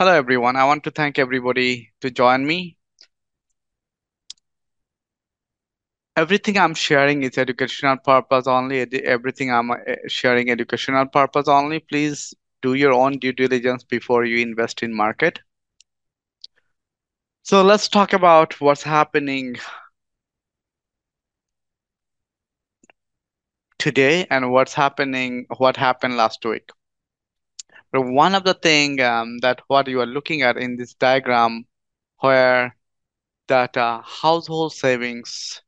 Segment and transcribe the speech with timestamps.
[0.00, 0.56] Hello, everyone.
[0.56, 2.78] I want to thank everybody to join me.
[6.16, 8.80] Everything I'm sharing is educational purpose only.
[9.04, 9.76] Everything I'm uh,
[10.08, 11.80] sharing educational purpose only.
[11.80, 12.32] Please
[12.62, 15.38] do your own due diligence before you invest in market.
[17.42, 19.56] So let's talk about what's happening
[23.78, 26.70] today and what's happening, what happened last week.
[27.92, 31.66] One of the thing um, that what you are looking at in this diagram,
[32.20, 32.76] where
[33.48, 35.60] that uh, household savings.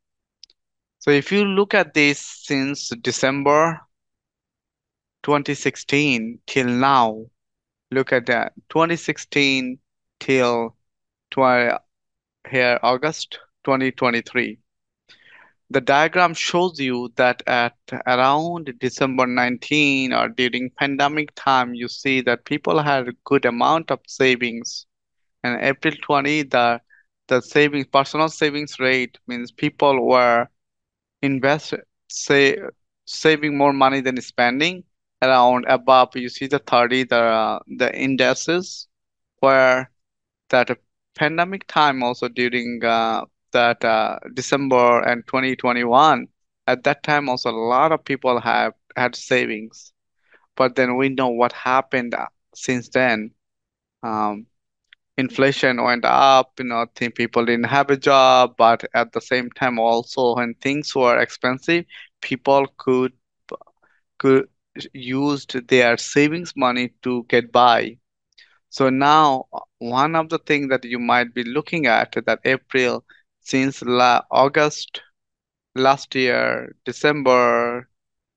[1.01, 3.80] So if you look at this since December
[5.24, 7.27] 2016 till now,
[7.91, 9.79] look at that 2016
[10.20, 10.77] till
[11.32, 11.77] 20,
[12.48, 14.59] here August 2023.
[15.72, 17.76] The diagram shows you that at
[18.06, 23.90] around December 19 or during pandemic time, you see that people had a good amount
[23.90, 24.86] of savings.
[25.42, 26.80] And April 20, the
[27.28, 30.48] the savings personal savings rate means people were
[31.23, 31.74] invest
[32.09, 32.59] say
[33.07, 34.84] saving more money than spending
[35.23, 38.88] around above you see the 30 the uh, the indices
[39.40, 39.90] where
[40.51, 40.70] that
[41.14, 46.28] pandemic time also during uh, that uh, December and 2021
[46.66, 49.92] at that time also a lot of people have had savings.
[50.56, 53.32] But then we know what happened uh, since then.
[54.02, 54.46] Um,
[55.16, 59.50] inflation went up you know think people didn't have a job but at the same
[59.50, 61.84] time also when things were expensive
[62.20, 63.12] people could
[64.19, 64.48] could
[64.92, 67.97] used their savings money to get by.
[68.70, 69.47] So now
[69.78, 73.04] one of the things that you might be looking at that april
[73.43, 75.03] since la august
[75.75, 77.88] last year december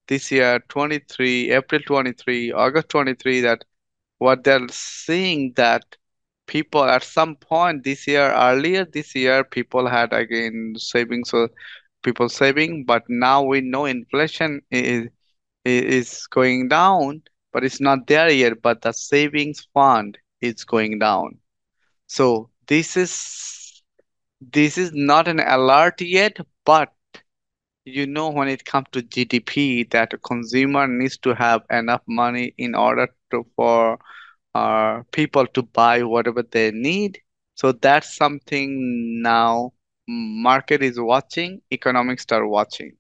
[0.08, 3.66] this year 23 april 23 august 23 that
[4.20, 5.83] what they're seeing that
[6.48, 11.48] people at some point this year earlier this year people had again savings so
[12.03, 15.08] people saving but now we know inflation is
[15.66, 21.37] is going down but it's not there yet but the savings fund is going down.
[22.08, 23.64] So this is
[24.42, 26.94] this is not an alert yet but
[27.86, 32.54] you know when it comes to gdp that a consumer needs to have enough money
[32.58, 33.98] in order to for
[34.56, 37.20] uh, people to buy whatever they need.
[37.56, 39.73] So that's something now
[40.08, 42.94] market is watching, economics are watching.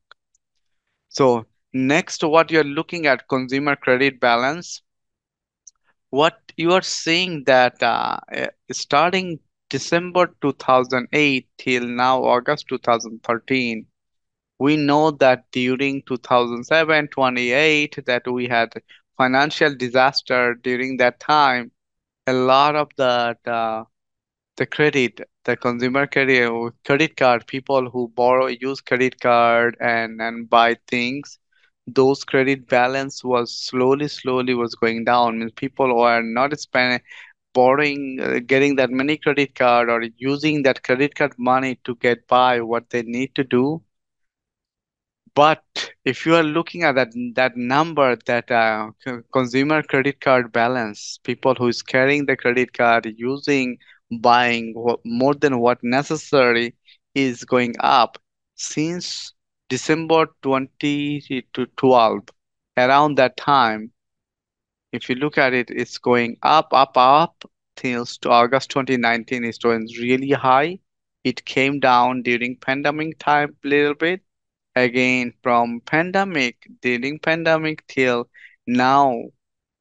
[1.09, 4.81] So next, what you're looking at consumer credit balance.
[6.09, 13.85] What you are seeing that uh, eh, starting December 2008 till now August 2013,
[14.59, 18.71] we know that during 2007 28 that we had
[19.17, 21.71] financial disaster during that time.
[22.27, 23.83] A lot of the the, uh,
[24.57, 30.21] the credit the consumer credit uh, credit card people who borrow use credit card and
[30.21, 31.39] and buy things
[31.87, 35.39] those credit balance was slowly slowly was going down.
[35.39, 37.01] Means people were not spending
[37.55, 42.27] borrowing uh, getting that many credit card or using that credit card money to get
[42.27, 43.81] by what they need to do
[45.35, 45.63] but
[46.05, 48.91] if you are looking at that that number, that uh,
[49.33, 53.77] consumer credit card balance, people who is carrying the credit card using
[54.21, 54.73] buying
[55.05, 56.75] more than what necessary
[57.15, 58.17] is going up
[58.55, 59.33] since
[59.69, 61.21] December 20
[61.53, 62.21] to 12.
[62.77, 63.91] Around that time,
[64.95, 67.43] if you look at it, it's going up, up, up
[67.75, 69.43] till August 2019.
[69.45, 70.79] It's going really high.
[71.23, 74.21] It came down during pandemic time a little bit
[74.75, 78.29] again from pandemic during pandemic till
[78.67, 79.23] now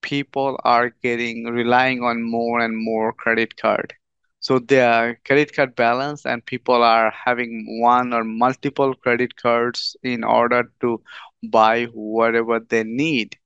[0.03, 3.95] people are getting relying on more and more credit card
[4.41, 10.23] so their credit card balance and people are having one or multiple credit cards in
[10.25, 11.03] order to
[11.51, 13.37] buy whatever they need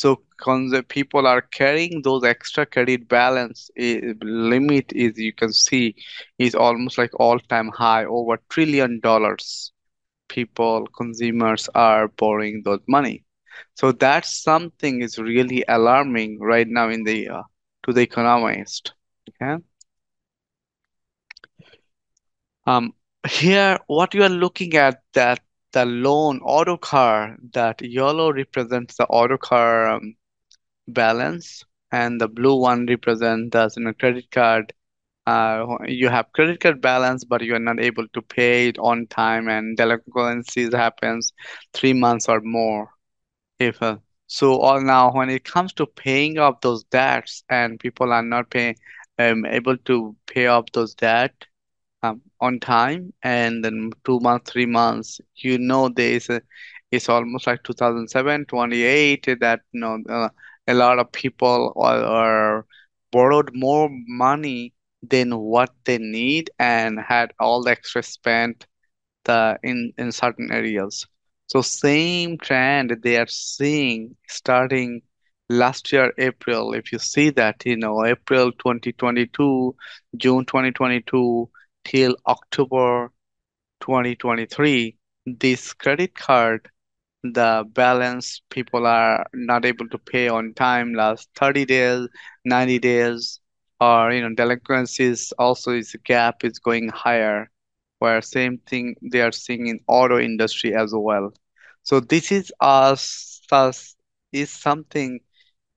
[0.00, 0.10] so
[0.44, 3.70] cons- people are carrying those extra credit balance
[4.22, 5.94] limit is you can see
[6.38, 9.72] is almost like all time high over trillion dollars
[10.28, 13.24] people, consumers are borrowing those money.
[13.74, 17.42] So that's something is really alarming right now in the uh,
[17.84, 18.92] to the economist.
[19.30, 19.62] Okay.
[22.66, 22.94] Um,
[23.28, 25.40] here what you are looking at that
[25.72, 30.14] the loan auto car that yellow represents the auto car um,
[30.88, 34.72] balance and the blue one represents the you know, credit card
[35.26, 39.06] uh, you have credit card balance, but you are not able to pay it on
[39.06, 41.32] time, and delinquencies happens
[41.74, 42.88] three months or more.
[43.58, 48.12] If uh, so, all now when it comes to paying off those debts, and people
[48.12, 48.76] are not paying,
[49.18, 51.32] um, able to pay off those debt
[52.02, 56.40] um, on time and then two months three months you know there is a
[56.90, 60.28] it's almost like 2007 28 that you know uh,
[60.66, 62.66] a lot of people are, are
[63.12, 64.72] borrowed more money
[65.02, 68.66] than what they need and had all the extra spent
[69.24, 71.06] the in in certain areas.
[71.46, 75.02] So same trend they are seeing starting
[75.48, 76.72] last year April.
[76.74, 79.74] If you see that, you know, April 2022,
[80.16, 81.48] June 2022
[81.88, 83.10] till October
[83.80, 84.96] 2023,
[85.26, 86.68] this credit card
[87.24, 92.08] the balance people are not able to pay on time last 30 days
[92.44, 93.40] 90 days
[93.80, 97.50] or you know delinquencies also is a gap is going higher
[97.98, 101.32] where same thing they are seeing in auto industry as well.
[101.82, 103.96] So this is us us
[104.32, 105.20] is something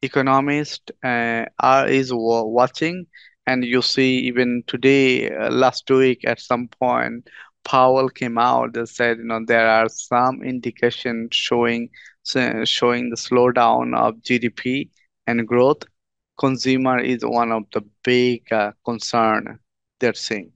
[0.01, 3.07] economist uh, are is watching
[3.51, 7.27] and you see even today uh, last week at some point
[7.63, 11.89] Powell came out and said you know there are some indications showing
[12.65, 14.89] showing the slowdown of GDP
[15.27, 15.83] and growth.
[16.39, 19.59] Consumer is one of the big uh, concern
[19.99, 20.51] they're seeing.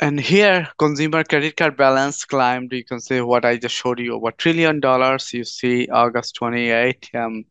[0.00, 2.72] And here consumer credit card balance climbed.
[2.72, 5.32] You can see what I just showed you over trillion dollars.
[5.32, 7.44] You see August 28 um,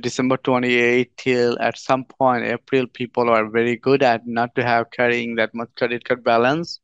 [0.00, 4.90] December 28 till at some point April people are very good at not to have
[4.90, 6.80] carrying that much credit card balance.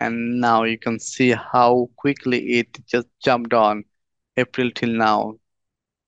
[0.00, 3.84] And now you can see how quickly it just jumped on
[4.36, 5.34] April till now.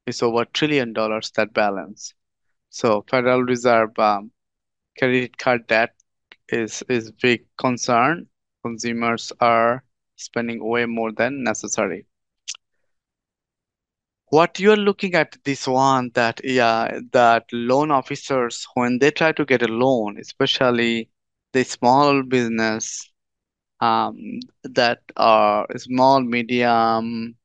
[0.07, 2.15] It's over trillion dollars that balance.
[2.71, 4.33] So Federal Reserve um,
[4.99, 5.95] credit card debt
[6.49, 8.29] is is big concern.
[8.63, 9.85] Consumers are
[10.17, 12.07] spending way more than necessary
[14.35, 19.45] What you're looking at this one that yeah that loan officers when they try to
[19.45, 21.11] get a loan, especially
[21.53, 23.11] the small business
[23.81, 24.17] um
[24.65, 27.37] that are small, medium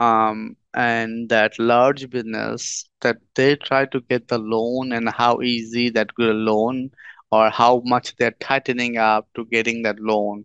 [0.00, 5.90] um and that large business that they try to get the loan and how easy
[5.90, 6.90] that good loan
[7.30, 10.44] or how much they're tightening up to getting that loan.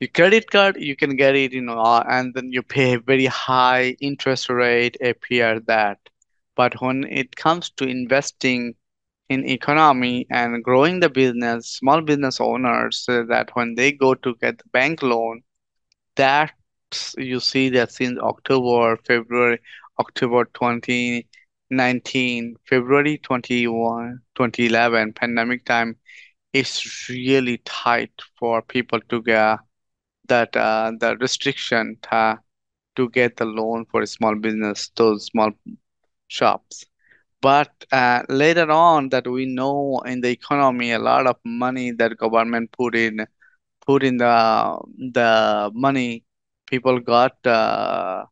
[0.00, 3.00] Your credit card, you can get it, you know, uh, and then you pay a
[3.00, 5.98] very high interest rate appear that.
[6.54, 8.74] But when it comes to investing
[9.28, 14.34] in economy and growing the business, small business owners, uh, that when they go to
[14.36, 15.42] get the bank loan,
[16.16, 16.52] that
[17.18, 19.58] you see that since October, February,
[19.98, 25.96] October 2019, February 21, 2011, pandemic time,
[26.52, 29.58] it's really tight for people to get
[30.28, 32.36] that uh, the restriction uh,
[32.96, 35.50] to get the loan for a small business, those small
[36.28, 36.84] shops.
[37.42, 42.16] But uh, later on, that we know in the economy, a lot of money that
[42.18, 43.26] government put in,
[43.86, 44.78] put in the
[45.12, 46.24] the money,
[46.66, 48.24] people got uh,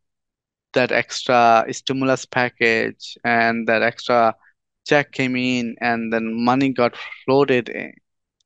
[0.73, 4.35] that extra stimulus package, and that extra
[4.87, 6.95] check came in, and then money got
[7.25, 7.93] floated in,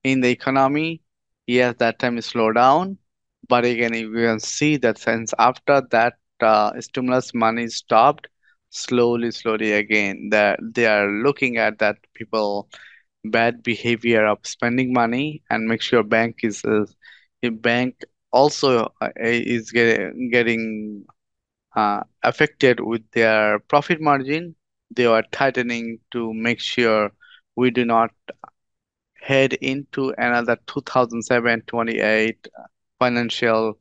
[0.05, 1.03] in the economy.
[1.47, 2.99] Yes, that time is slow down
[3.49, 8.27] but again, you can see that since after that uh, stimulus money stopped,
[8.71, 12.69] slowly, slowly again, that they are looking at that people
[13.25, 16.85] bad behavior of spending money and make sure bank is uh,
[17.43, 17.95] a bank
[18.33, 21.05] also uh, is get, getting
[21.77, 24.55] uh, affected with their profit margin.
[24.95, 27.11] They are tightening to make sure
[27.57, 28.11] we do not
[29.21, 32.47] head into another 2007 28
[32.99, 33.79] financial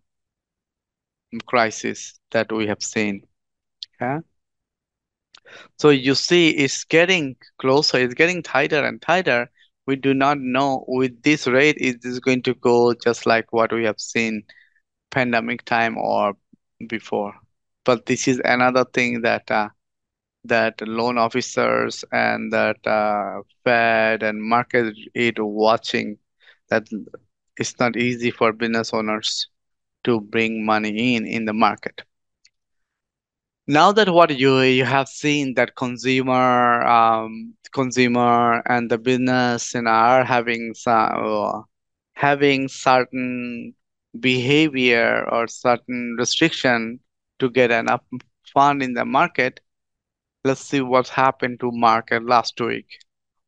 [1.45, 3.23] crisis that we have seen.
[3.99, 4.19] Yeah.
[5.77, 9.49] So you see, it's getting closer, it's getting tighter and tighter.
[9.85, 13.71] We do not know with this rate, is this going to go just like what
[13.71, 14.43] we have seen
[15.11, 16.33] pandemic time or
[16.87, 17.33] before?
[17.85, 19.69] But this is another thing that uh,
[20.45, 26.17] that loan officers and that uh, Fed and market is watching
[26.69, 26.87] that
[27.57, 29.47] it's not easy for business owners
[30.03, 32.03] to bring money in in the market.
[33.67, 39.87] Now that what you you have seen that consumer um, consumer and the business and
[39.87, 41.65] are having some
[42.13, 43.73] having certain
[44.19, 46.99] behavior or certain restriction
[47.39, 48.01] to get enough
[48.53, 49.59] fund in the market.
[50.45, 52.87] Let's see what happened to market last week.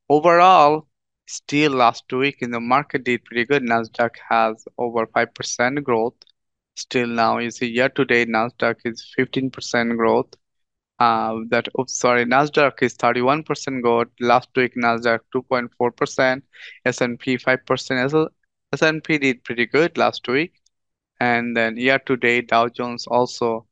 [0.10, 0.89] Overall,
[1.30, 3.64] still last week in the market did pretty good.
[3.64, 6.16] Nasdaq has over 5% growth.
[6.76, 10.34] Still now you see year to date Nasdaq is 15% growth.
[11.00, 16.42] uh, that oops sorry Nasdaq is 31% growth last week Nasdaq 2.4%
[16.86, 18.30] S&P 5%
[18.74, 20.54] S&P did pretty good last week
[21.20, 23.68] and then year to date Dow Jones also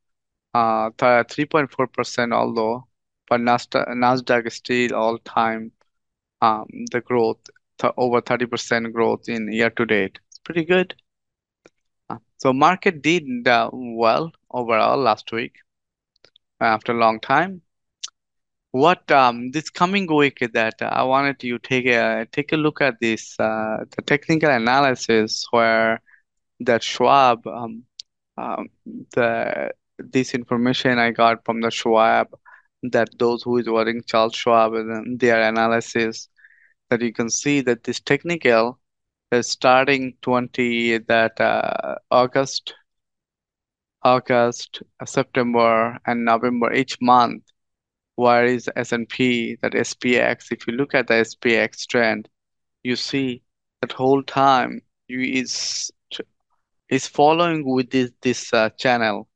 [0.54, 2.86] uh 3.4% although
[3.28, 5.72] but Nasdaq, Nasdaq is still all time
[6.40, 7.38] the growth
[7.96, 10.94] over 30% growth in year to date it's pretty good
[12.10, 15.56] uh, so market did uh, well overall last week
[16.60, 17.62] after a long time.
[18.70, 23.00] What um this coming week that I wanted you take a take a look at
[23.00, 26.02] this uh, the technical analysis where
[26.60, 27.84] that Schwab um,
[28.36, 28.68] um
[29.98, 32.28] this information I got from the Schwab
[32.82, 36.28] that those who is watching Charles Schwab and their analysis
[36.90, 38.78] that you can see that this technical
[39.32, 42.74] is starting 20 that uh, August
[44.02, 47.42] August, September, and November each month.
[48.14, 50.52] Where is S&P, that SPX?
[50.52, 52.28] If you look at the SPX trend,
[52.82, 53.42] you see
[53.80, 55.90] that whole time you is
[56.88, 59.27] is following with this this uh, channel.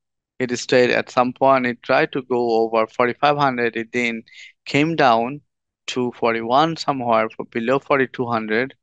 [0.42, 1.66] It stayed at some point.
[1.66, 3.76] It tried to go over 4,500.
[3.76, 4.24] It then
[4.64, 5.40] came down
[5.88, 8.74] to 41 somewhere for below 4,200,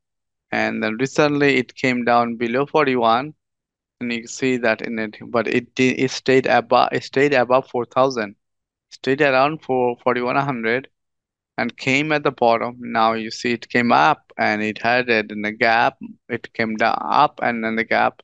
[0.51, 3.33] and then recently it came down below 41
[4.01, 7.67] and you see that in it but it did it stayed above it stayed above
[7.69, 8.35] 4000
[8.89, 10.87] stayed around for 4100
[11.57, 15.31] and came at the bottom now you see it came up and it had it
[15.31, 15.97] in the gap
[16.29, 18.21] it came down up and then the gap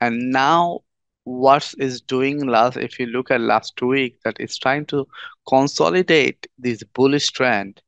[0.00, 0.80] and now
[1.24, 5.06] what is doing last if you look at last week that it's trying to
[5.48, 7.80] consolidate this bullish trend.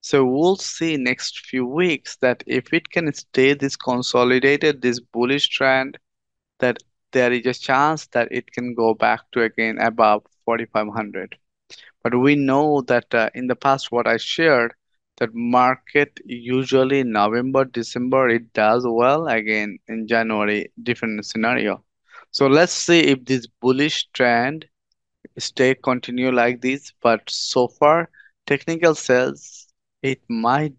[0.00, 5.48] So we'll see next few weeks that if it can stay this consolidated this bullish
[5.48, 5.98] trend
[6.60, 6.78] that
[7.12, 11.36] there is a chance that it can go back to again above 4500
[12.02, 14.72] but we know that uh, in the past what i shared
[15.18, 21.82] that market usually november december it does well again in january different scenario
[22.32, 24.66] so let's see if this bullish trend
[25.38, 28.10] stay continue like this but so far
[28.46, 29.68] technical says
[30.02, 30.74] it might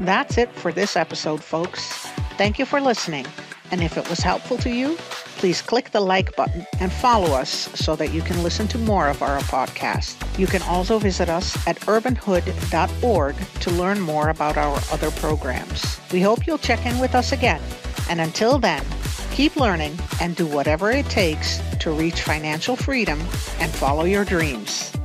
[0.00, 2.06] that's it for this episode folks
[2.36, 3.24] Thank you for listening.
[3.70, 4.96] And if it was helpful to you,
[5.38, 9.08] please click the like button and follow us so that you can listen to more
[9.08, 10.16] of our podcast.
[10.38, 15.98] You can also visit us at urbanhood.org to learn more about our other programs.
[16.12, 17.62] We hope you'll check in with us again.
[18.08, 18.84] And until then,
[19.30, 23.20] keep learning and do whatever it takes to reach financial freedom
[23.60, 24.95] and follow your dreams.